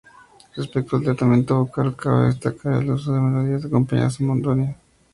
[0.55, 4.75] Respecto al tratamiento vocal, cabe destacar el uso de melodías acompañadas o monodia.